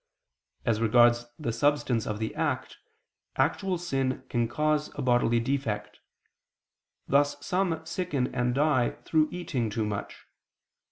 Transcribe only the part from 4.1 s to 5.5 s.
can cause a bodily